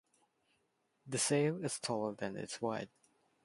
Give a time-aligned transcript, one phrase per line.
[1.05, 2.89] The sail is taller than its wide.